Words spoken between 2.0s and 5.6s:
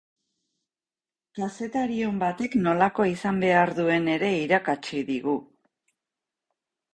on batek nolakoa izan behar duen ere irakatsi digu.